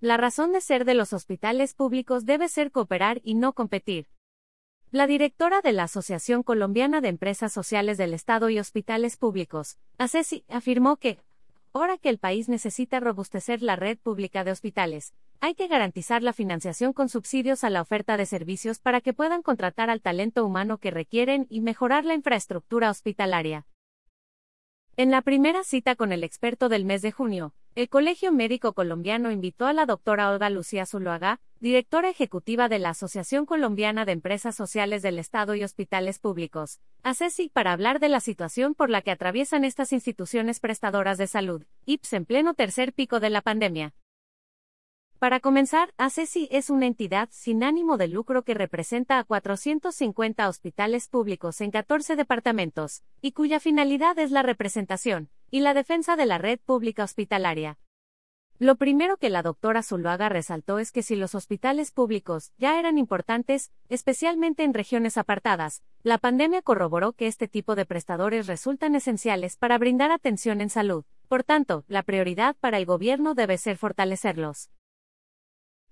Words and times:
La 0.00 0.16
razón 0.16 0.52
de 0.52 0.60
ser 0.60 0.84
de 0.84 0.94
los 0.94 1.12
hospitales 1.12 1.74
públicos 1.74 2.24
debe 2.24 2.48
ser 2.48 2.70
cooperar 2.70 3.20
y 3.24 3.34
no 3.34 3.52
competir. 3.52 4.06
La 4.92 5.08
directora 5.08 5.60
de 5.60 5.72
la 5.72 5.82
Asociación 5.84 6.44
Colombiana 6.44 7.00
de 7.00 7.08
Empresas 7.08 7.52
Sociales 7.52 7.98
del 7.98 8.14
Estado 8.14 8.48
y 8.48 8.60
Hospitales 8.60 9.16
Públicos, 9.16 9.76
ACESI, 9.98 10.44
afirmó 10.48 10.98
que, 10.98 11.18
ahora 11.72 11.98
que 11.98 12.10
el 12.10 12.18
país 12.18 12.48
necesita 12.48 13.00
robustecer 13.00 13.60
la 13.60 13.74
red 13.74 13.98
pública 13.98 14.44
de 14.44 14.52
hospitales, 14.52 15.14
hay 15.40 15.56
que 15.56 15.66
garantizar 15.66 16.22
la 16.22 16.32
financiación 16.32 16.92
con 16.92 17.08
subsidios 17.08 17.64
a 17.64 17.70
la 17.70 17.82
oferta 17.82 18.16
de 18.16 18.26
servicios 18.26 18.78
para 18.78 19.00
que 19.00 19.12
puedan 19.12 19.42
contratar 19.42 19.90
al 19.90 20.00
talento 20.00 20.46
humano 20.46 20.78
que 20.78 20.92
requieren 20.92 21.48
y 21.50 21.60
mejorar 21.60 22.04
la 22.04 22.14
infraestructura 22.14 22.88
hospitalaria. 22.88 23.66
En 24.96 25.10
la 25.10 25.22
primera 25.22 25.64
cita 25.64 25.96
con 25.96 26.12
el 26.12 26.22
experto 26.22 26.68
del 26.68 26.84
mes 26.84 27.02
de 27.02 27.10
junio, 27.12 27.52
el 27.78 27.88
Colegio 27.88 28.32
Médico 28.32 28.72
Colombiano 28.72 29.30
invitó 29.30 29.66
a 29.66 29.72
la 29.72 29.86
doctora 29.86 30.32
Olga 30.32 30.50
Lucía 30.50 30.84
Zuluaga, 30.84 31.38
directora 31.60 32.10
ejecutiva 32.10 32.68
de 32.68 32.80
la 32.80 32.90
Asociación 32.90 33.46
Colombiana 33.46 34.04
de 34.04 34.10
Empresas 34.10 34.56
Sociales 34.56 35.00
del 35.00 35.20
Estado 35.20 35.54
y 35.54 35.62
Hospitales 35.62 36.18
Públicos, 36.18 36.80
ACESI, 37.04 37.50
para 37.50 37.70
hablar 37.70 38.00
de 38.00 38.08
la 38.08 38.18
situación 38.18 38.74
por 38.74 38.90
la 38.90 39.00
que 39.00 39.12
atraviesan 39.12 39.64
estas 39.64 39.92
instituciones 39.92 40.58
prestadoras 40.58 41.18
de 41.18 41.28
salud, 41.28 41.62
IPS 41.86 42.14
en 42.14 42.24
pleno 42.24 42.54
tercer 42.54 42.92
pico 42.92 43.20
de 43.20 43.30
la 43.30 43.42
pandemia. 43.42 43.94
Para 45.20 45.38
comenzar, 45.38 45.94
ACESI 45.98 46.48
es 46.50 46.70
una 46.70 46.86
entidad 46.86 47.28
sin 47.30 47.62
ánimo 47.62 47.96
de 47.96 48.08
lucro 48.08 48.42
que 48.42 48.54
representa 48.54 49.20
a 49.20 49.24
450 49.24 50.48
hospitales 50.48 51.06
públicos 51.06 51.60
en 51.60 51.70
14 51.70 52.16
departamentos, 52.16 53.04
y 53.20 53.30
cuya 53.30 53.60
finalidad 53.60 54.18
es 54.18 54.32
la 54.32 54.42
representación 54.42 55.30
y 55.50 55.60
la 55.60 55.74
defensa 55.74 56.16
de 56.16 56.26
la 56.26 56.38
red 56.38 56.58
pública 56.58 57.04
hospitalaria. 57.04 57.78
Lo 58.60 58.74
primero 58.74 59.18
que 59.18 59.30
la 59.30 59.42
doctora 59.42 59.84
Zuluaga 59.84 60.28
resaltó 60.28 60.80
es 60.80 60.90
que 60.90 61.04
si 61.04 61.14
los 61.14 61.36
hospitales 61.36 61.92
públicos 61.92 62.52
ya 62.58 62.80
eran 62.80 62.98
importantes, 62.98 63.70
especialmente 63.88 64.64
en 64.64 64.74
regiones 64.74 65.16
apartadas, 65.16 65.84
la 66.02 66.18
pandemia 66.18 66.62
corroboró 66.62 67.12
que 67.12 67.28
este 67.28 67.46
tipo 67.46 67.76
de 67.76 67.86
prestadores 67.86 68.48
resultan 68.48 68.96
esenciales 68.96 69.56
para 69.56 69.78
brindar 69.78 70.10
atención 70.10 70.60
en 70.60 70.70
salud. 70.70 71.04
Por 71.28 71.44
tanto, 71.44 71.84
la 71.86 72.02
prioridad 72.02 72.56
para 72.58 72.78
el 72.78 72.86
gobierno 72.86 73.34
debe 73.34 73.58
ser 73.58 73.76
fortalecerlos. 73.76 74.70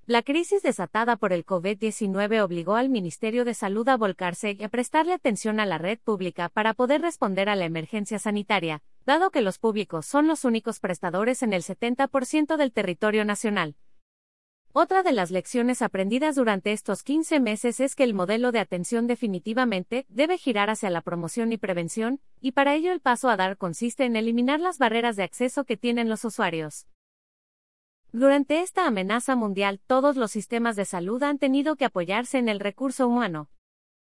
La 0.07 0.23
crisis 0.23 0.63
desatada 0.63 1.17
por 1.17 1.33
el 1.33 1.45
COVID-19 1.45 2.41
obligó 2.41 2.75
al 2.77 2.89
Ministerio 2.89 3.45
de 3.45 3.55
Salud 3.55 3.89
a 3.89 3.97
volcarse 3.97 4.57
y 4.59 4.63
a 4.63 4.69
prestarle 4.69 5.13
atención 5.13 5.61
a 5.61 5.67
la 5.67 5.79
red 5.79 5.99
pública 5.99 6.49
para 6.49 6.75
poder 6.75 7.01
responder 7.01 7.49
a 7.49 7.57
la 7.57 7.65
emergencia 7.65 8.21
sanitaria, 8.21 8.83
dado 9.07 9.31
que 9.31 9.41
los 9.41 9.59
públicos 9.59 10.05
son 10.05 10.27
los 10.27 10.45
únicos 10.45 10.81
prestadores 10.81 11.43
en 11.45 11.53
el 11.53 11.63
70% 11.63 12.57
del 12.57 12.73
territorio 12.73 13.25
nacional. 13.25 13.77
Otra 14.73 15.03
de 15.03 15.13
las 15.13 15.31
lecciones 15.31 15.81
aprendidas 15.81 16.35
durante 16.35 16.73
estos 16.73 17.03
15 17.03 17.41
meses 17.41 17.81
es 17.81 17.95
que 17.95 18.05
el 18.05 18.13
modelo 18.13 18.53
de 18.53 18.59
atención 18.59 19.07
definitivamente 19.07 20.05
debe 20.11 20.37
girar 20.37 20.69
hacia 20.69 20.91
la 20.91 21.01
promoción 21.01 21.53
y 21.53 21.57
prevención, 21.57 22.21
y 22.41 22.53
para 22.53 22.75
ello 22.75 22.93
el 22.93 23.01
paso 23.01 23.31
a 23.31 23.37
dar 23.37 23.57
consiste 23.57 24.05
en 24.05 24.17
eliminar 24.17 24.61
las 24.61 24.77
barreras 24.77 25.17
de 25.17 25.23
acceso 25.23 25.65
que 25.65 25.79
tienen 25.79 26.11
los 26.11 26.25
usuarios. 26.25 26.87
Durante 28.13 28.61
esta 28.61 28.87
amenaza 28.87 29.37
mundial, 29.37 29.81
todos 29.87 30.17
los 30.17 30.33
sistemas 30.33 30.75
de 30.75 30.85
salud 30.85 31.23
han 31.23 31.39
tenido 31.39 31.77
que 31.77 31.85
apoyarse 31.85 32.39
en 32.39 32.49
el 32.49 32.61
recurso 32.61 33.07
humano. 33.09 33.49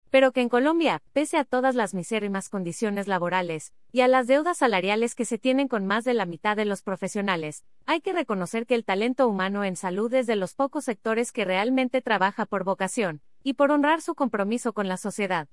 Pero 0.10 0.32
que 0.32 0.42
en 0.42 0.50
Colombia, 0.50 1.02
pese 1.12 1.38
a 1.38 1.44
todas 1.44 1.76
las 1.76 1.94
misérimas 1.94 2.50
condiciones 2.50 3.08
laborales 3.08 3.74
y 3.92 4.02
a 4.02 4.08
las 4.08 4.28
deudas 4.28 4.58
salariales 4.58 5.16
que 5.16 5.26
se 5.26 5.38
tienen 5.38 5.68
con 5.68 5.86
más 5.86 6.06
de 6.06 6.14
la 6.14 6.26
mitad 6.26 6.56
de 6.56 6.66
los 6.66 6.82
profesionales, 6.82 7.66
hay 7.86 8.00
que 8.00 8.14
reconocer 8.14 8.66
que 8.66 8.76
el 8.76 8.86
talento 8.86 9.28
humano 9.28 9.64
en 9.64 9.76
salud 9.76 10.14
es 10.14 10.26
de 10.26 10.38
los 10.38 10.54
pocos 10.54 10.86
sectores 10.86 11.32
que 11.32 11.46
realmente 11.46 12.02
trabaja 12.02 12.46
por 12.46 12.64
vocación 12.64 13.22
y 13.44 13.54
por 13.54 13.72
honrar 13.72 14.02
su 14.02 14.16
compromiso 14.16 14.74
con 14.74 14.88
la 14.88 14.98
sociedad. 14.98 15.50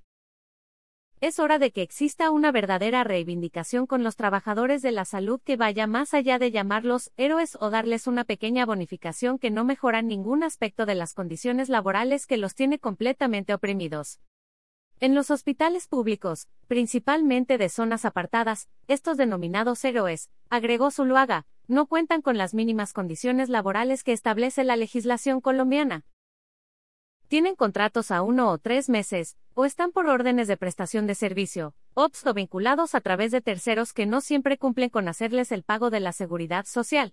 Es 1.21 1.39
hora 1.39 1.59
de 1.59 1.71
que 1.71 1.83
exista 1.83 2.31
una 2.31 2.53
verdadera 2.53 3.03
reivindicación 3.03 3.87
con 3.87 4.05
los 4.05 4.15
trabajadores 4.15 4.83
de 4.83 4.93
la 4.93 5.05
salud 5.05 5.41
que 5.43 5.57
vaya 5.57 5.87
más 5.87 6.13
allá 6.13 6.39
de 6.39 6.51
llamarlos 6.51 7.13
héroes 7.17 7.57
o 7.61 7.71
darles 7.71 8.07
una 8.07 8.25
pequeña 8.25 8.67
bonificación 8.67 9.39
que 9.39 9.51
no 9.51 9.65
mejora 9.65 10.03
ningún 10.03 10.43
aspecto 10.43 10.87
de 10.87 10.95
las 10.95 11.15
condiciones 11.15 11.69
laborales 11.69 12.27
que 12.27 12.37
los 12.37 12.55
tiene 12.55 12.79
completamente 12.79 13.55
oprimidos. 13.55 14.21
En 15.01 15.15
los 15.15 15.31
hospitales 15.31 15.89
públicos, 15.89 16.49
principalmente 16.69 17.59
de 17.59 17.69
zonas 17.69 18.05
apartadas, 18.05 18.69
estos 18.89 19.17
denominados 19.17 19.85
héroes, 19.85 20.31
agregó 20.51 20.91
Zuluaga, 20.91 21.47
no 21.67 21.87
cuentan 21.87 22.23
con 22.23 22.39
las 22.39 22.55
mínimas 22.55 22.93
condiciones 22.93 23.49
laborales 23.49 24.05
que 24.05 24.13
establece 24.13 24.65
la 24.65 24.77
legislación 24.77 25.41
colombiana 25.41 26.05
tienen 27.35 27.57
contratos 27.57 28.13
a 28.13 28.23
uno 28.23 28.49
o 28.49 28.59
tres 28.59 28.89
meses, 28.89 29.37
o 29.55 29.65
están 29.65 29.91
por 29.91 30.07
órdenes 30.07 30.47
de 30.47 30.57
prestación 30.57 31.09
de 31.09 31.17
servicio, 31.17 31.75
OPS 31.95 32.27
o 32.27 32.35
vinculados 32.35 32.95
a 32.95 33.01
través 33.01 33.33
de 33.33 33.41
terceros 33.41 33.93
que 33.93 34.07
no 34.07 34.21
siempre 34.21 34.57
cumplen 34.57 34.89
con 34.89 35.09
hacerles 35.09 35.51
el 35.51 35.65
pago 35.65 35.91
de 35.91 35.99
la 35.99 36.13
seguridad 36.13 36.65
social. 36.65 37.13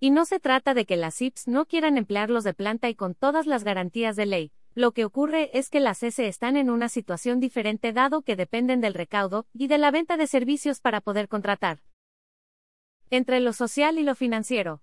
Y 0.00 0.10
no 0.10 0.24
se 0.24 0.40
trata 0.40 0.74
de 0.74 0.86
que 0.86 0.96
las 0.96 1.22
IPS 1.22 1.46
no 1.46 1.66
quieran 1.66 1.98
emplearlos 1.98 2.42
de 2.42 2.52
planta 2.52 2.88
y 2.88 2.96
con 2.96 3.14
todas 3.14 3.46
las 3.46 3.62
garantías 3.62 4.16
de 4.16 4.26
ley, 4.26 4.52
lo 4.74 4.92
que 4.92 5.04
ocurre 5.04 5.50
es 5.52 5.70
que 5.70 5.80
las 5.80 6.02
S 6.02 6.26
están 6.26 6.56
en 6.56 6.70
una 6.70 6.88
situación 6.88 7.40
diferente 7.40 7.92
dado 7.92 8.22
que 8.22 8.36
dependen 8.36 8.80
del 8.80 8.94
recaudo 8.94 9.46
y 9.52 9.66
de 9.66 9.78
la 9.78 9.90
venta 9.90 10.16
de 10.16 10.26
servicios 10.26 10.80
para 10.80 11.00
poder 11.00 11.28
contratar. 11.28 11.80
Entre 13.10 13.40
lo 13.40 13.52
social 13.52 13.98
y 13.98 14.02
lo 14.02 14.14
financiero, 14.14 14.82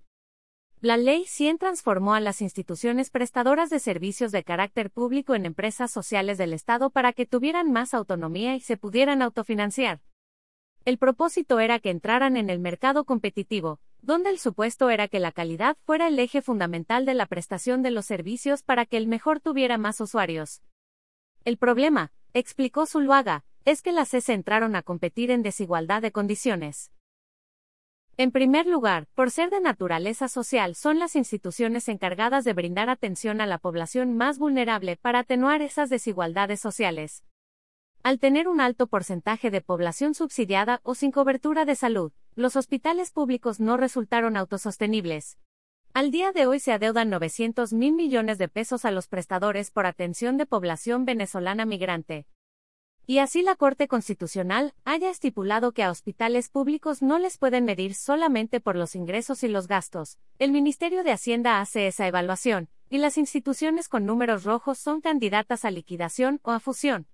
la 0.81 0.97
Ley 0.97 1.25
100 1.25 1.57
transformó 1.57 2.13
a 2.13 2.19
las 2.19 2.41
instituciones 2.41 3.09
prestadoras 3.09 3.69
de 3.69 3.79
servicios 3.79 4.31
de 4.31 4.43
carácter 4.43 4.91
público 4.91 5.33
en 5.33 5.45
empresas 5.45 5.89
sociales 5.89 6.37
del 6.37 6.53
Estado 6.53 6.89
para 6.89 7.13
que 7.13 7.25
tuvieran 7.25 7.71
más 7.71 7.93
autonomía 7.93 8.55
y 8.55 8.59
se 8.59 8.77
pudieran 8.77 9.21
autofinanciar. 9.21 10.01
El 10.83 10.99
propósito 10.99 11.59
era 11.59 11.79
que 11.79 11.89
entraran 11.89 12.37
en 12.37 12.51
el 12.51 12.59
mercado 12.59 13.05
competitivo, 13.05 13.79
donde 14.05 14.29
el 14.29 14.37
supuesto 14.37 14.91
era 14.91 15.07
que 15.07 15.19
la 15.19 15.31
calidad 15.31 15.77
fuera 15.83 16.07
el 16.07 16.19
eje 16.19 16.43
fundamental 16.43 17.05
de 17.05 17.15
la 17.15 17.25
prestación 17.25 17.81
de 17.81 17.89
los 17.89 18.05
servicios 18.05 18.61
para 18.61 18.85
que 18.85 18.97
el 18.97 19.07
mejor 19.07 19.39
tuviera 19.39 19.79
más 19.79 19.99
usuarios. 19.99 20.61
El 21.43 21.57
problema, 21.57 22.11
explicó 22.33 22.85
Zuluaga, 22.85 23.43
es 23.65 23.81
que 23.81 23.91
las 23.91 24.09
CES 24.09 24.29
entraron 24.29 24.75
a 24.75 24.83
competir 24.83 25.31
en 25.31 25.41
desigualdad 25.41 26.03
de 26.03 26.11
condiciones. 26.11 26.91
En 28.17 28.31
primer 28.31 28.67
lugar, 28.67 29.07
por 29.15 29.31
ser 29.31 29.49
de 29.49 29.59
naturaleza 29.59 30.27
social, 30.27 30.75
son 30.75 30.99
las 30.99 31.15
instituciones 31.15 31.89
encargadas 31.89 32.45
de 32.45 32.53
brindar 32.53 32.89
atención 32.89 33.41
a 33.41 33.47
la 33.47 33.57
población 33.57 34.15
más 34.15 34.37
vulnerable 34.37 34.97
para 34.97 35.19
atenuar 35.19 35.63
esas 35.63 35.89
desigualdades 35.89 36.59
sociales. 36.59 37.25
Al 38.03 38.19
tener 38.19 38.47
un 38.47 38.61
alto 38.61 38.85
porcentaje 38.85 39.49
de 39.49 39.61
población 39.61 40.13
subsidiada 40.13 40.79
o 40.83 40.93
sin 40.93 41.11
cobertura 41.11 41.65
de 41.65 41.75
salud, 41.75 42.11
los 42.35 42.55
hospitales 42.55 43.11
públicos 43.11 43.59
no 43.59 43.77
resultaron 43.77 44.37
autosostenibles. 44.37 45.37
Al 45.93 46.11
día 46.11 46.31
de 46.31 46.47
hoy 46.47 46.59
se 46.59 46.73
adeudan 46.73 47.09
900 47.09 47.73
mil 47.73 47.93
millones 47.93 48.37
de 48.37 48.49
pesos 48.49 48.85
a 48.85 48.91
los 48.91 49.07
prestadores 49.07 49.71
por 49.71 49.85
atención 49.85 50.37
de 50.37 50.45
población 50.45 51.05
venezolana 51.05 51.65
migrante, 51.65 52.27
y 53.07 53.19
así 53.19 53.43
la 53.43 53.55
Corte 53.55 53.87
Constitucional 53.87 54.73
haya 54.83 55.11
estipulado 55.11 55.71
que 55.73 55.83
a 55.83 55.91
hospitales 55.91 56.49
públicos 56.49 57.03
no 57.03 57.19
les 57.19 57.37
pueden 57.37 57.63
medir 57.63 57.93
solamente 57.93 58.59
por 58.59 58.75
los 58.75 58.95
ingresos 58.95 59.43
y 59.43 59.47
los 59.47 59.67
gastos. 59.67 60.17
El 60.39 60.51
Ministerio 60.51 61.03
de 61.03 61.11
Hacienda 61.11 61.61
hace 61.61 61.87
esa 61.87 62.07
evaluación, 62.07 62.67
y 62.89 62.97
las 62.97 63.17
instituciones 63.17 63.89
con 63.89 64.05
números 64.05 64.43
rojos 64.43 64.79
son 64.79 65.01
candidatas 65.01 65.65
a 65.65 65.71
liquidación 65.71 66.39
o 66.43 66.51
a 66.51 66.59
fusión. 66.59 67.07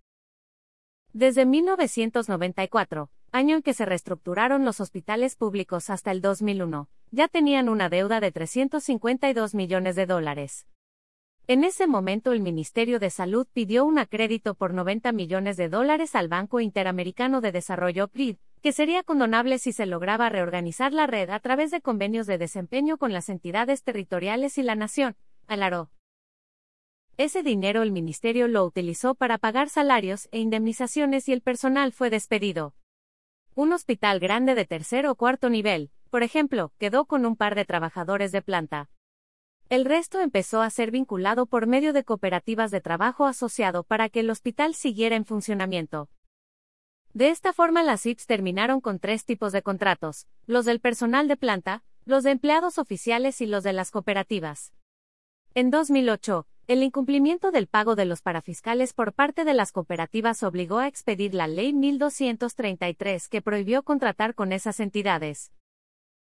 Desde 1.12 1.46
1994, 1.46 3.10
año 3.31 3.56
en 3.56 3.62
que 3.62 3.74
se 3.74 3.86
reestructuraron 3.86 4.66
los 4.66 4.81
hospitales 4.81 5.36
públicos 5.36 5.90
hasta 5.90 6.12
el 6.12 6.22
2001, 6.22 6.90
ya 7.12 7.28
tenían 7.28 7.69
una 7.69 7.90
deuda 7.90 8.19
de 8.19 8.31
352 8.31 9.56
millones 9.56 9.96
de 9.96 10.06
dólares. 10.06 10.68
En 11.48 11.63
ese 11.63 11.88
momento 11.88 12.33
el 12.33 12.42
Ministerio 12.42 13.00
de 13.00 13.10
Salud 13.10 13.48
pidió 13.51 13.86
un 13.86 13.95
crédito 14.10 14.54
por 14.54 14.74
90 14.74 15.12
millones 15.12 15.57
de 15.57 15.69
dólares 15.69 16.16
al 16.16 16.28
Banco 16.28 16.60
Interamericano 16.60 17.42
de 17.42 17.51
Desarrollo 17.51 18.10
PRID, 18.10 18.38
que 18.62 18.74
sería 18.74 19.01
condonable 19.04 19.57
si 19.57 19.72
se 19.72 19.86
lograba 19.86 20.30
reorganizar 20.30 20.94
la 20.94 21.07
red 21.07 21.30
a 21.30 21.39
través 21.39 21.72
de 21.72 21.81
convenios 21.81 22.28
de 22.28 22.38
desempeño 22.38 22.98
con 22.98 23.12
las 23.12 23.28
entidades 23.30 23.83
territoriales 23.83 24.57
y 24.57 24.63
la 24.63 24.75
nación, 24.75 25.16
alaró. 25.48 25.89
Ese 27.18 27.44
dinero 27.44 27.81
el 27.81 27.92
ministerio 27.92 28.48
lo 28.48 28.63
utilizó 28.66 29.16
para 29.16 29.38
pagar 29.38 29.69
salarios 29.69 30.28
e 30.31 30.39
indemnizaciones 30.39 31.28
y 31.28 31.33
el 31.33 31.42
personal 31.42 31.92
fue 31.92 32.10
despedido. 32.10 32.74
Un 33.53 33.74
hospital 33.74 34.21
grande 34.21 34.56
de 34.56 34.65
tercer 34.65 35.06
o 35.07 35.15
cuarto 35.15 35.50
nivel, 35.50 35.92
por 36.09 36.24
ejemplo, 36.24 36.71
quedó 36.77 37.03
con 37.06 37.25
un 37.25 37.36
par 37.36 37.53
de 37.56 37.65
trabajadores 37.65 38.31
de 38.31 38.42
planta. 38.42 38.89
El 39.68 39.83
resto 39.83 40.21
empezó 40.21 40.62
a 40.62 40.69
ser 40.69 40.89
vinculado 40.89 41.45
por 41.45 41.68
medio 41.68 41.92
de 41.92 42.06
cooperativas 42.06 42.71
de 42.71 42.80
trabajo 42.80 43.25
asociado 43.25 43.83
para 43.83 44.07
que 44.07 44.21
el 44.21 44.30
hospital 44.30 44.74
siguiera 44.74 45.18
en 45.18 45.25
funcionamiento. 45.25 46.09
De 47.13 47.30
esta 47.30 47.51
forma 47.51 47.83
las 47.83 48.06
IPS 48.06 48.25
terminaron 48.25 48.80
con 48.80 49.00
tres 49.00 49.25
tipos 49.25 49.51
de 49.51 49.62
contratos, 49.62 50.27
los 50.45 50.63
del 50.63 50.80
personal 50.80 51.27
de 51.27 51.36
planta, 51.36 51.83
los 52.06 52.24
de 52.24 52.31
empleados 52.31 52.77
oficiales 52.77 53.42
y 53.42 53.47
los 53.47 53.63
de 53.63 53.74
las 53.74 53.92
cooperativas. 53.92 54.74
En 55.56 55.71
2008, 55.71 56.47
el 56.71 56.83
incumplimiento 56.83 57.51
del 57.51 57.68
pago 57.68 57.97
de 57.97 58.06
los 58.06 58.21
parafiscales 58.21 58.94
por 58.94 59.12
parte 59.12 59.44
de 59.44 59.53
las 59.53 59.73
cooperativas 59.73 60.41
obligó 60.41 60.77
a 60.77 60.88
expedir 60.88 61.33
la 61.33 61.45
Ley 61.45 61.73
1233 61.73 63.27
que 63.27 63.41
prohibió 63.41 63.83
contratar 63.83 64.35
con 64.35 64.53
esas 64.53 64.79
entidades. 64.79 65.51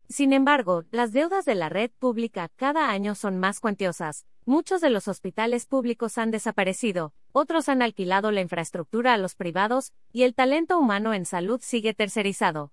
Sin 0.08 0.32
embargo, 0.32 0.86
las 0.90 1.12
deudas 1.12 1.44
de 1.44 1.56
la 1.56 1.68
red 1.68 1.92
pública 2.00 2.50
cada 2.56 2.90
año 2.90 3.14
son 3.14 3.38
más 3.38 3.60
cuantiosas. 3.60 4.26
Muchos 4.46 4.80
de 4.80 4.90
los 4.90 5.10
hospitales 5.10 5.66
públicos 5.66 6.18
han 6.18 6.32
desaparecido, 6.32 7.14
otros 7.34 7.68
han 7.68 7.82
alquilado 7.82 8.32
la 8.32 8.40
infraestructura 8.40 9.14
a 9.14 9.18
los 9.18 9.36
privados, 9.36 9.92
y 10.14 10.24
el 10.24 10.34
talento 10.34 10.80
humano 10.80 11.14
en 11.14 11.26
salud 11.26 11.60
sigue 11.62 11.94
tercerizado. 11.94 12.72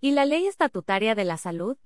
¿Y 0.00 0.10
la 0.10 0.24
ley 0.24 0.48
estatutaria 0.48 1.14
de 1.14 1.26
la 1.26 1.36
salud? 1.36 1.78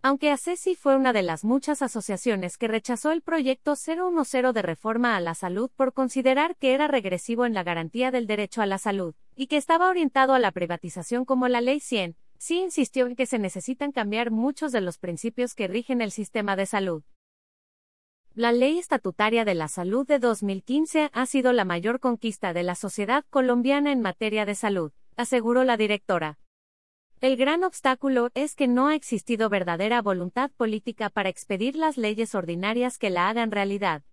Aunque 0.00 0.30
ACESI 0.30 0.76
fue 0.76 0.96
una 0.96 1.12
de 1.12 1.22
las 1.22 1.44
muchas 1.44 1.82
asociaciones 1.82 2.56
que 2.56 2.68
rechazó 2.68 3.10
el 3.10 3.20
proyecto 3.20 3.74
010 3.74 4.54
de 4.54 4.62
reforma 4.62 5.16
a 5.16 5.20
la 5.20 5.34
salud 5.34 5.70
por 5.74 5.92
considerar 5.92 6.56
que 6.56 6.72
era 6.72 6.86
regresivo 6.86 7.46
en 7.46 7.52
la 7.52 7.64
garantía 7.64 8.12
del 8.12 8.28
derecho 8.28 8.62
a 8.62 8.66
la 8.66 8.78
salud, 8.78 9.14
y 9.34 9.48
que 9.48 9.56
estaba 9.56 9.88
orientado 9.88 10.34
a 10.34 10.38
la 10.38 10.52
privatización 10.52 11.24
como 11.24 11.48
la 11.48 11.60
Ley 11.60 11.80
100, 11.80 12.16
sí 12.38 12.60
insistió 12.60 13.08
en 13.08 13.16
que 13.16 13.26
se 13.26 13.40
necesitan 13.40 13.90
cambiar 13.90 14.30
muchos 14.30 14.70
de 14.70 14.80
los 14.80 14.98
principios 14.98 15.54
que 15.54 15.66
rigen 15.66 16.00
el 16.00 16.12
sistema 16.12 16.54
de 16.54 16.66
salud. 16.66 17.02
La 18.34 18.52
Ley 18.52 18.78
Estatutaria 18.78 19.44
de 19.44 19.56
la 19.56 19.66
Salud 19.66 20.06
de 20.06 20.20
2015 20.20 21.10
ha 21.12 21.26
sido 21.26 21.52
la 21.52 21.64
mayor 21.64 21.98
conquista 21.98 22.52
de 22.52 22.62
la 22.62 22.76
sociedad 22.76 23.24
colombiana 23.30 23.90
en 23.90 24.00
materia 24.00 24.46
de 24.46 24.54
salud, 24.54 24.92
aseguró 25.16 25.64
la 25.64 25.76
directora. 25.76 26.38
El 27.20 27.36
gran 27.36 27.64
obstáculo 27.64 28.30
es 28.34 28.54
que 28.54 28.68
no 28.68 28.86
ha 28.86 28.94
existido 28.94 29.48
verdadera 29.48 30.00
voluntad 30.02 30.52
política 30.52 31.10
para 31.10 31.28
expedir 31.28 31.74
las 31.74 31.96
leyes 31.96 32.36
ordinarias 32.36 32.96
que 32.96 33.10
la 33.10 33.28
hagan 33.28 33.50
realidad. 33.50 34.04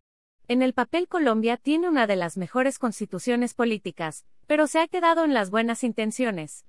En 0.47 0.63
el 0.63 0.73
papel 0.73 1.07
Colombia 1.07 1.57
tiene 1.57 1.87
una 1.87 2.07
de 2.07 2.15
las 2.15 2.35
mejores 2.35 2.79
constituciones 2.79 3.53
políticas, 3.53 4.25
pero 4.47 4.65
se 4.65 4.79
ha 4.79 4.87
quedado 4.87 5.23
en 5.23 5.35
las 5.35 5.51
buenas 5.51 5.83
intenciones. 5.83 6.65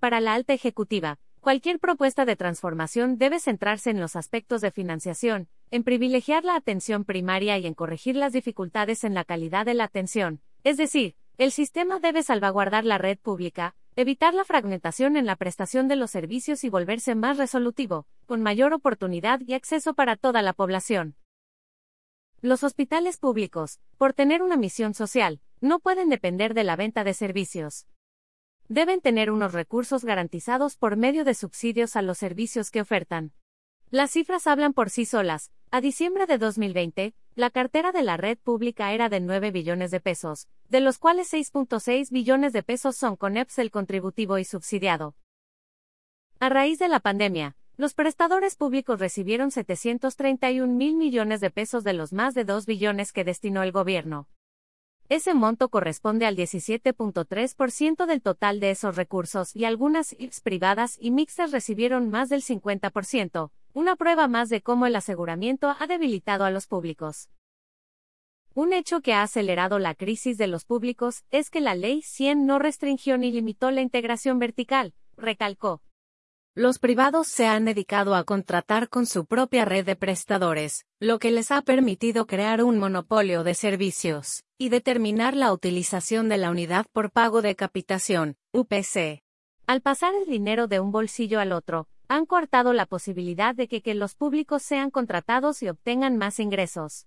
Para 0.00 0.20
la 0.20 0.34
alta 0.34 0.52
ejecutiva, 0.52 1.18
cualquier 1.40 1.78
propuesta 1.78 2.26
de 2.26 2.36
transformación 2.36 3.16
debe 3.16 3.40
centrarse 3.40 3.88
en 3.88 4.00
los 4.00 4.16
aspectos 4.16 4.60
de 4.60 4.70
financiación, 4.70 5.48
en 5.70 5.82
privilegiar 5.82 6.44
la 6.44 6.56
atención 6.56 7.06
primaria 7.06 7.56
y 7.56 7.66
en 7.66 7.72
corregir 7.72 8.16
las 8.16 8.34
dificultades 8.34 9.02
en 9.02 9.14
la 9.14 9.24
calidad 9.24 9.64
de 9.64 9.72
la 9.72 9.84
atención, 9.84 10.42
es 10.62 10.76
decir, 10.76 11.16
el 11.38 11.52
sistema 11.52 12.00
debe 12.00 12.22
salvaguardar 12.22 12.84
la 12.84 12.98
red 12.98 13.18
pública, 13.18 13.74
evitar 13.96 14.34
la 14.34 14.44
fragmentación 14.44 15.16
en 15.16 15.24
la 15.24 15.36
prestación 15.36 15.88
de 15.88 15.96
los 15.96 16.10
servicios 16.10 16.64
y 16.64 16.68
volverse 16.68 17.14
más 17.14 17.38
resolutivo, 17.38 18.06
con 18.26 18.42
mayor 18.42 18.74
oportunidad 18.74 19.40
y 19.40 19.54
acceso 19.54 19.94
para 19.94 20.16
toda 20.16 20.42
la 20.42 20.52
población. 20.52 21.16
Los 22.42 22.62
hospitales 22.62 23.16
públicos, 23.16 23.80
por 23.96 24.12
tener 24.12 24.42
una 24.42 24.58
misión 24.58 24.92
social, 24.92 25.40
no 25.62 25.80
pueden 25.80 26.10
depender 26.10 26.52
de 26.52 26.64
la 26.64 26.76
venta 26.76 27.04
de 27.04 27.14
servicios. 27.14 27.86
Deben 28.68 29.00
tener 29.00 29.30
unos 29.30 29.54
recursos 29.54 30.04
garantizados 30.04 30.76
por 30.76 30.98
medio 30.98 31.24
de 31.24 31.32
subsidios 31.32 31.96
a 31.96 32.02
los 32.02 32.18
servicios 32.18 32.70
que 32.70 32.82
ofertan. 32.82 33.32
Las 33.90 34.10
cifras 34.10 34.46
hablan 34.46 34.74
por 34.74 34.90
sí 34.90 35.06
solas. 35.06 35.52
A 35.70 35.80
diciembre 35.80 36.26
de 36.26 36.38
2020, 36.38 37.14
la 37.34 37.50
cartera 37.50 37.92
de 37.92 38.02
la 38.02 38.16
red 38.16 38.38
pública 38.38 38.92
era 38.92 39.08
de 39.08 39.20
9 39.20 39.50
billones 39.50 39.90
de 39.90 40.00
pesos, 40.00 40.48
de 40.68 40.80
los 40.80 40.98
cuales 40.98 41.32
6.6 41.32 42.10
billones 42.10 42.52
de 42.52 42.62
pesos 42.62 42.96
son 42.96 43.16
con 43.16 43.36
el 43.36 43.70
contributivo 43.70 44.38
y 44.38 44.44
subsidiado. 44.44 45.16
A 46.38 46.48
raíz 46.48 46.78
de 46.78 46.88
la 46.88 47.00
pandemia, 47.00 47.56
los 47.76 47.94
prestadores 47.94 48.56
públicos 48.56 49.00
recibieron 49.00 49.50
731 49.50 50.72
mil 50.72 50.96
millones 50.96 51.40
de 51.40 51.50
pesos 51.50 51.84
de 51.84 51.92
los 51.92 52.12
más 52.12 52.34
de 52.34 52.44
2 52.44 52.64
billones 52.64 53.12
que 53.12 53.24
destinó 53.24 53.62
el 53.62 53.72
gobierno. 53.72 54.28
Ese 55.08 55.34
monto 55.34 55.68
corresponde 55.68 56.26
al 56.26 56.36
17.3% 56.36 58.06
del 58.06 58.22
total 58.22 58.60
de 58.60 58.70
esos 58.70 58.96
recursos 58.96 59.54
y 59.54 59.64
algunas 59.64 60.14
IPS 60.18 60.40
privadas 60.40 60.96
y 61.00 61.10
mixtas 61.10 61.52
recibieron 61.52 62.10
más 62.10 62.28
del 62.28 62.42
50%, 62.42 63.50
una 63.76 63.94
prueba 63.94 64.26
más 64.26 64.48
de 64.48 64.62
cómo 64.62 64.86
el 64.86 64.96
aseguramiento 64.96 65.76
ha 65.78 65.86
debilitado 65.86 66.46
a 66.46 66.50
los 66.50 66.66
públicos. 66.66 67.28
Un 68.54 68.72
hecho 68.72 69.02
que 69.02 69.12
ha 69.12 69.20
acelerado 69.22 69.78
la 69.78 69.94
crisis 69.94 70.38
de 70.38 70.46
los 70.46 70.64
públicos 70.64 71.24
es 71.30 71.50
que 71.50 71.60
la 71.60 71.74
Ley 71.74 72.00
100 72.00 72.46
no 72.46 72.58
restringió 72.58 73.18
ni 73.18 73.30
limitó 73.30 73.70
la 73.70 73.82
integración 73.82 74.38
vertical, 74.38 74.94
recalcó. 75.18 75.82
Los 76.54 76.78
privados 76.78 77.26
se 77.26 77.44
han 77.44 77.66
dedicado 77.66 78.14
a 78.14 78.24
contratar 78.24 78.88
con 78.88 79.04
su 79.04 79.26
propia 79.26 79.66
red 79.66 79.84
de 79.84 79.94
prestadores, 79.94 80.86
lo 80.98 81.18
que 81.18 81.30
les 81.30 81.50
ha 81.50 81.60
permitido 81.60 82.26
crear 82.26 82.64
un 82.64 82.78
monopolio 82.78 83.44
de 83.44 83.52
servicios 83.52 84.42
y 84.56 84.70
determinar 84.70 85.36
la 85.36 85.52
utilización 85.52 86.30
de 86.30 86.38
la 86.38 86.50
unidad 86.50 86.86
por 86.94 87.10
pago 87.10 87.42
de 87.42 87.54
capitación, 87.56 88.38
UPC. 88.54 89.22
Al 89.66 89.82
pasar 89.82 90.14
el 90.14 90.24
dinero 90.24 90.66
de 90.66 90.80
un 90.80 90.92
bolsillo 90.92 91.40
al 91.40 91.52
otro, 91.52 91.88
han 92.08 92.26
cortado 92.26 92.72
la 92.72 92.86
posibilidad 92.86 93.54
de 93.54 93.68
que, 93.68 93.82
que 93.82 93.94
los 93.94 94.14
públicos 94.14 94.62
sean 94.62 94.90
contratados 94.90 95.62
y 95.62 95.68
obtengan 95.68 96.16
más 96.16 96.38
ingresos. 96.40 97.06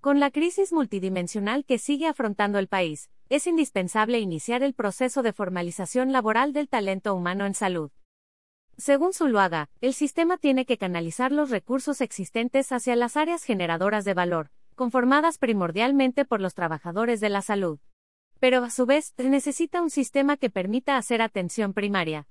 Con 0.00 0.20
la 0.20 0.30
crisis 0.30 0.72
multidimensional 0.72 1.64
que 1.64 1.78
sigue 1.78 2.06
afrontando 2.06 2.58
el 2.58 2.68
país, 2.68 3.08
es 3.28 3.46
indispensable 3.46 4.18
iniciar 4.18 4.62
el 4.62 4.74
proceso 4.74 5.22
de 5.22 5.32
formalización 5.32 6.12
laboral 6.12 6.52
del 6.52 6.68
talento 6.68 7.14
humano 7.14 7.46
en 7.46 7.54
salud. 7.54 7.90
Según 8.76 9.12
Zuluaga, 9.12 9.70
el 9.80 9.94
sistema 9.94 10.38
tiene 10.38 10.66
que 10.66 10.76
canalizar 10.76 11.30
los 11.30 11.50
recursos 11.50 12.00
existentes 12.00 12.72
hacia 12.72 12.96
las 12.96 13.16
áreas 13.16 13.44
generadoras 13.44 14.04
de 14.04 14.14
valor, 14.14 14.50
conformadas 14.74 15.38
primordialmente 15.38 16.24
por 16.24 16.40
los 16.40 16.54
trabajadores 16.54 17.20
de 17.20 17.28
la 17.28 17.42
salud. 17.42 17.78
Pero 18.40 18.64
a 18.64 18.70
su 18.70 18.86
vez, 18.86 19.14
necesita 19.18 19.80
un 19.80 19.90
sistema 19.90 20.36
que 20.36 20.50
permita 20.50 20.96
hacer 20.96 21.22
atención 21.22 21.74
primaria. 21.74 22.26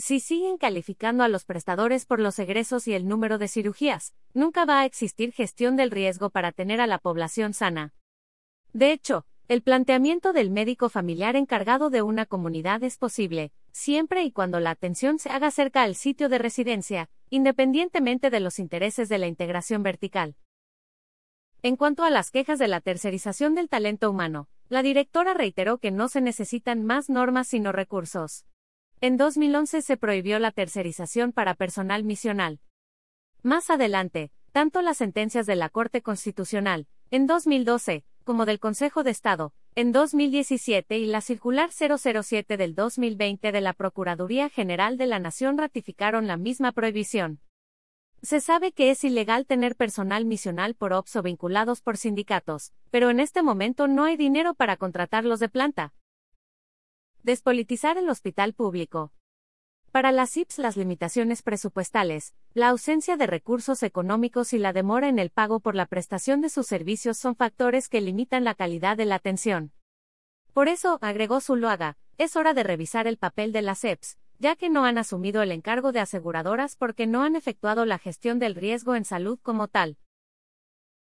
Si 0.00 0.18
siguen 0.18 0.56
calificando 0.56 1.24
a 1.24 1.28
los 1.28 1.44
prestadores 1.44 2.06
por 2.06 2.20
los 2.20 2.38
egresos 2.38 2.88
y 2.88 2.94
el 2.94 3.06
número 3.06 3.36
de 3.36 3.48
cirugías, 3.48 4.14
nunca 4.32 4.64
va 4.64 4.80
a 4.80 4.86
existir 4.86 5.30
gestión 5.30 5.76
del 5.76 5.90
riesgo 5.90 6.30
para 6.30 6.52
tener 6.52 6.80
a 6.80 6.86
la 6.86 6.96
población 6.96 7.52
sana. 7.52 7.92
De 8.72 8.92
hecho, 8.92 9.26
el 9.46 9.60
planteamiento 9.60 10.32
del 10.32 10.48
médico 10.50 10.88
familiar 10.88 11.36
encargado 11.36 11.90
de 11.90 12.00
una 12.00 12.24
comunidad 12.24 12.82
es 12.82 12.96
posible, 12.96 13.52
siempre 13.72 14.22
y 14.22 14.32
cuando 14.32 14.58
la 14.58 14.70
atención 14.70 15.18
se 15.18 15.28
haga 15.28 15.50
cerca 15.50 15.82
al 15.82 15.94
sitio 15.94 16.30
de 16.30 16.38
residencia, 16.38 17.10
independientemente 17.28 18.30
de 18.30 18.40
los 18.40 18.58
intereses 18.58 19.10
de 19.10 19.18
la 19.18 19.26
integración 19.26 19.82
vertical. 19.82 20.34
En 21.60 21.76
cuanto 21.76 22.04
a 22.04 22.10
las 22.10 22.30
quejas 22.30 22.58
de 22.58 22.68
la 22.68 22.80
tercerización 22.80 23.54
del 23.54 23.68
talento 23.68 24.08
humano, 24.10 24.48
la 24.70 24.82
directora 24.82 25.34
reiteró 25.34 25.76
que 25.76 25.90
no 25.90 26.08
se 26.08 26.22
necesitan 26.22 26.86
más 26.86 27.10
normas 27.10 27.48
sino 27.48 27.70
recursos. 27.70 28.46
En 29.02 29.16
2011 29.16 29.80
se 29.80 29.96
prohibió 29.96 30.38
la 30.38 30.50
tercerización 30.50 31.32
para 31.32 31.54
personal 31.54 32.04
misional. 32.04 32.60
Más 33.42 33.70
adelante, 33.70 34.30
tanto 34.52 34.82
las 34.82 34.98
sentencias 34.98 35.46
de 35.46 35.56
la 35.56 35.70
Corte 35.70 36.02
Constitucional, 36.02 36.86
en 37.10 37.26
2012, 37.26 38.04
como 38.24 38.44
del 38.44 38.60
Consejo 38.60 39.02
de 39.02 39.10
Estado, 39.10 39.54
en 39.74 39.92
2017 39.92 40.98
y 40.98 41.06
la 41.06 41.22
Circular 41.22 41.70
007 41.72 42.58
del 42.58 42.74
2020 42.74 43.52
de 43.52 43.60
la 43.62 43.72
Procuraduría 43.72 44.50
General 44.50 44.98
de 44.98 45.06
la 45.06 45.18
Nación 45.18 45.56
ratificaron 45.56 46.26
la 46.26 46.36
misma 46.36 46.72
prohibición. 46.72 47.40
Se 48.20 48.40
sabe 48.40 48.72
que 48.72 48.90
es 48.90 49.02
ilegal 49.02 49.46
tener 49.46 49.76
personal 49.76 50.26
misional 50.26 50.74
por 50.74 50.92
OPS 50.92 51.16
o 51.16 51.22
vinculados 51.22 51.80
por 51.80 51.96
sindicatos, 51.96 52.74
pero 52.90 53.08
en 53.08 53.18
este 53.18 53.42
momento 53.42 53.88
no 53.88 54.04
hay 54.04 54.18
dinero 54.18 54.52
para 54.52 54.76
contratarlos 54.76 55.40
de 55.40 55.48
planta. 55.48 55.94
Despolitizar 57.22 57.98
el 57.98 58.08
hospital 58.08 58.54
público. 58.54 59.12
Para 59.92 60.10
las 60.10 60.34
IPS 60.38 60.56
las 60.56 60.78
limitaciones 60.78 61.42
presupuestales, 61.42 62.34
la 62.54 62.70
ausencia 62.70 63.18
de 63.18 63.26
recursos 63.26 63.82
económicos 63.82 64.54
y 64.54 64.58
la 64.58 64.72
demora 64.72 65.06
en 65.10 65.18
el 65.18 65.28
pago 65.28 65.60
por 65.60 65.74
la 65.74 65.84
prestación 65.84 66.40
de 66.40 66.48
sus 66.48 66.66
servicios 66.66 67.18
son 67.18 67.36
factores 67.36 67.90
que 67.90 68.00
limitan 68.00 68.42
la 68.42 68.54
calidad 68.54 68.96
de 68.96 69.04
la 69.04 69.16
atención. 69.16 69.70
Por 70.54 70.68
eso, 70.68 70.98
agregó 71.02 71.42
Zuluaga, 71.42 71.98
es 72.16 72.36
hora 72.36 72.54
de 72.54 72.62
revisar 72.62 73.06
el 73.06 73.18
papel 73.18 73.52
de 73.52 73.60
las 73.60 73.84
EPS, 73.84 74.16
ya 74.38 74.56
que 74.56 74.70
no 74.70 74.86
han 74.86 74.96
asumido 74.96 75.42
el 75.42 75.52
encargo 75.52 75.92
de 75.92 76.00
aseguradoras 76.00 76.74
porque 76.74 77.06
no 77.06 77.22
han 77.22 77.36
efectuado 77.36 77.84
la 77.84 77.98
gestión 77.98 78.38
del 78.38 78.54
riesgo 78.54 78.94
en 78.94 79.04
salud 79.04 79.38
como 79.42 79.68
tal. 79.68 79.98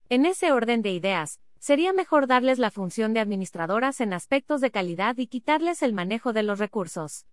En 0.08 0.24
ese 0.24 0.52
orden 0.52 0.82
de 0.82 0.92
ideas, 0.92 1.40
sería 1.58 1.92
mejor 1.92 2.26
darles 2.26 2.58
la 2.58 2.70
función 2.70 3.12
de 3.12 3.20
administradoras 3.20 4.00
en 4.00 4.12
aspectos 4.12 4.60
de 4.60 4.70
calidad 4.70 5.16
y 5.18 5.26
quitarles 5.26 5.82
el 5.82 5.92
manejo 5.92 6.32
de 6.32 6.42
los 6.42 6.58
recursos. 6.58 7.26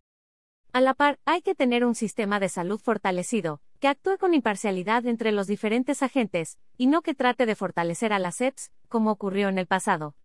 A 0.71 0.81
la 0.81 0.93
par, 0.95 1.19
hay 1.25 1.41
que 1.41 1.53
tener 1.53 1.85
un 1.85 1.93
sistema 1.93 2.39
de 2.39 2.49
salud 2.49 2.79
fortalecido, 2.79 3.61
que 3.79 3.87
actúe 3.87 4.17
con 4.17 4.33
imparcialidad 4.33 5.05
entre 5.05 5.31
los 5.31 5.45
diferentes 5.45 6.01
agentes, 6.01 6.57
y 6.77 6.87
no 6.87 7.01
que 7.01 7.13
trate 7.13 7.45
de 7.45 7.55
fortalecer 7.55 8.11
a 8.11 8.17
las 8.17 8.41
EPS, 8.41 8.71
como 8.89 9.11
ocurrió 9.11 9.49
en 9.49 9.59
el 9.59 9.67
pasado. 9.67 10.15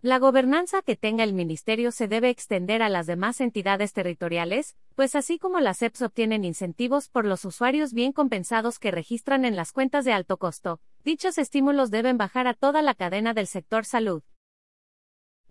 La 0.00 0.20
gobernanza 0.20 0.80
que 0.82 0.94
tenga 0.94 1.24
el 1.24 1.32
ministerio 1.32 1.90
se 1.90 2.06
debe 2.06 2.30
extender 2.30 2.82
a 2.82 2.88
las 2.88 3.06
demás 3.06 3.40
entidades 3.40 3.92
territoriales, 3.92 4.76
pues 4.94 5.16
así 5.16 5.40
como 5.40 5.58
las 5.58 5.82
EPS 5.82 6.02
obtienen 6.02 6.44
incentivos 6.44 7.08
por 7.08 7.24
los 7.24 7.44
usuarios 7.44 7.92
bien 7.92 8.12
compensados 8.12 8.78
que 8.78 8.92
registran 8.92 9.44
en 9.44 9.56
las 9.56 9.72
cuentas 9.72 10.04
de 10.04 10.12
alto 10.12 10.36
costo, 10.36 10.80
dichos 11.08 11.38
estímulos 11.38 11.90
deben 11.90 12.18
bajar 12.18 12.46
a 12.46 12.52
toda 12.52 12.82
la 12.82 12.92
cadena 12.92 13.32
del 13.32 13.46
sector 13.46 13.86
salud. 13.86 14.22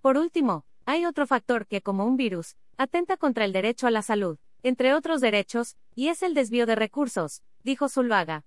Por 0.01 0.15
último, 0.15 0.67
hay 0.85 1.03
otro 1.03 1.25
factor 1.25 1.65
que, 1.65 1.81
como 1.81 2.05
un 2.05 2.15
virus, 2.15 2.55
atenta 2.77 3.17
contra 3.17 3.43
el 3.43 3.53
derecho 3.53 3.87
a 3.87 3.91
la 3.91 4.03
salud, 4.03 4.37
entre 4.61 4.93
otros 4.93 5.19
derechos, 5.19 5.75
y 5.95 6.09
es 6.09 6.21
el 6.21 6.35
desvío 6.35 6.67
de 6.67 6.75
recursos, 6.75 7.41
dijo 7.63 7.89
Zuluaga. 7.89 8.45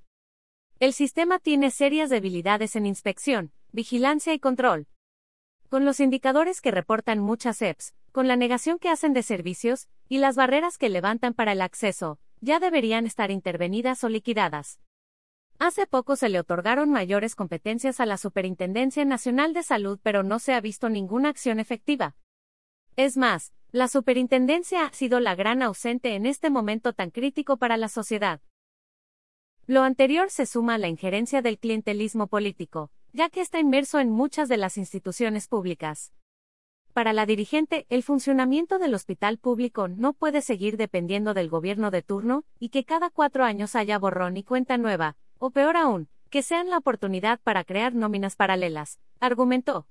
El 0.78 0.92
sistema 0.92 1.40
tiene 1.40 1.72
serias 1.72 2.10
debilidades 2.10 2.76
en 2.76 2.86
inspección, 2.86 3.50
vigilancia 3.72 4.32
y 4.32 4.38
control. 4.38 4.86
Con 5.68 5.84
los 5.84 5.98
indicadores 5.98 6.60
que 6.60 6.70
reportan 6.70 7.18
muchas 7.18 7.60
EPS, 7.60 7.92
con 8.12 8.28
la 8.28 8.36
negación 8.36 8.78
que 8.78 8.88
hacen 8.88 9.14
de 9.14 9.24
servicios, 9.24 9.88
y 10.08 10.18
las 10.18 10.36
barreras 10.36 10.78
que 10.78 10.88
levantan 10.88 11.34
para 11.34 11.50
el 11.50 11.60
acceso, 11.60 12.20
ya 12.40 12.60
deberían 12.60 13.04
estar 13.04 13.32
intervenidas 13.32 14.04
o 14.04 14.08
liquidadas. 14.08 14.78
Hace 15.60 15.86
poco 15.86 16.16
se 16.16 16.30
le 16.30 16.40
otorgaron 16.40 16.90
mayores 16.90 17.34
competencias 17.34 18.00
a 18.00 18.06
la 18.06 18.16
Superintendencia 18.16 19.04
Nacional 19.04 19.52
de 19.52 19.62
Salud, 19.62 20.00
pero 20.02 20.22
no 20.22 20.38
se 20.38 20.54
ha 20.54 20.60
visto 20.62 20.88
ninguna 20.88 21.28
acción 21.28 21.60
efectiva. 21.60 22.16
Es 22.96 23.18
más, 23.18 23.52
la 23.70 23.86
superintendencia 23.86 24.86
ha 24.86 24.92
sido 24.94 25.20
la 25.20 25.34
gran 25.34 25.62
ausente 25.62 26.14
en 26.14 26.24
este 26.24 26.48
momento 26.48 26.94
tan 26.94 27.10
crítico 27.10 27.58
para 27.58 27.76
la 27.76 27.88
sociedad. 27.88 28.40
Lo 29.66 29.82
anterior 29.82 30.30
se 30.30 30.46
suma 30.46 30.76
a 30.76 30.78
la 30.78 30.88
injerencia 30.88 31.42
del 31.42 31.58
clientelismo 31.58 32.26
político, 32.26 32.90
ya 33.12 33.28
que 33.28 33.42
está 33.42 33.60
inmerso 33.60 34.00
en 34.00 34.08
muchas 34.08 34.48
de 34.48 34.56
las 34.56 34.78
instituciones 34.78 35.46
públicas. 35.46 36.14
Para 36.94 37.12
la 37.12 37.26
dirigente, 37.26 37.84
el 37.90 38.02
funcionamiento 38.02 38.78
del 38.78 38.94
hospital 38.94 39.36
público 39.36 39.88
no 39.88 40.14
puede 40.14 40.40
seguir 40.40 40.78
dependiendo 40.78 41.34
del 41.34 41.50
gobierno 41.50 41.90
de 41.90 42.00
turno, 42.00 42.44
y 42.58 42.70
que 42.70 42.84
cada 42.86 43.10
cuatro 43.10 43.44
años 43.44 43.76
haya 43.76 43.98
borrón 43.98 44.38
y 44.38 44.42
cuenta 44.42 44.78
nueva, 44.78 45.18
o 45.40 45.50
peor 45.50 45.76
aún, 45.76 46.08
que 46.28 46.42
sean 46.42 46.70
la 46.70 46.78
oportunidad 46.78 47.40
para 47.40 47.64
crear 47.64 47.94
nóminas 47.94 48.36
paralelas, 48.36 49.00
argumentó. 49.18 49.88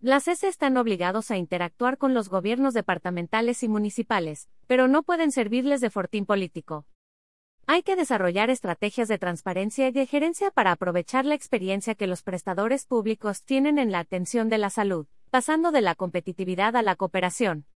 Las 0.00 0.26
S 0.28 0.48
están 0.48 0.76
obligados 0.76 1.30
a 1.30 1.36
interactuar 1.36 1.98
con 1.98 2.14
los 2.14 2.28
gobiernos 2.28 2.74
departamentales 2.74 3.62
y 3.62 3.68
municipales, 3.68 4.48
pero 4.66 4.88
no 4.88 5.02
pueden 5.02 5.30
servirles 5.30 5.80
de 5.80 5.90
fortín 5.90 6.26
político. 6.26 6.86
Hay 7.66 7.82
que 7.82 7.96
desarrollar 7.96 8.48
estrategias 8.48 9.08
de 9.08 9.18
transparencia 9.18 9.88
y 9.88 9.92
de 9.92 10.06
gerencia 10.06 10.50
para 10.50 10.72
aprovechar 10.72 11.24
la 11.24 11.34
experiencia 11.34 11.94
que 11.94 12.06
los 12.06 12.22
prestadores 12.22 12.86
públicos 12.86 13.42
tienen 13.42 13.78
en 13.78 13.90
la 13.90 13.98
atención 13.98 14.48
de 14.48 14.58
la 14.58 14.70
salud, 14.70 15.06
pasando 15.30 15.70
de 15.70 15.80
la 15.82 15.94
competitividad 15.94 16.76
a 16.76 16.82
la 16.82 16.96
cooperación. 16.96 17.66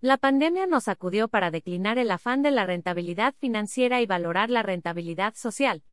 La 0.00 0.18
pandemia 0.18 0.66
nos 0.66 0.88
acudió 0.88 1.28
para 1.28 1.50
declinar 1.50 1.96
el 1.96 2.10
afán 2.10 2.42
de 2.42 2.50
la 2.50 2.66
rentabilidad 2.66 3.34
financiera 3.38 4.02
y 4.02 4.06
valorar 4.06 4.50
la 4.50 4.62
rentabilidad 4.62 5.34
social. 5.34 5.82